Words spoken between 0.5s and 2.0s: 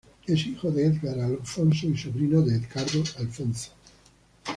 de Edgar alfonzo y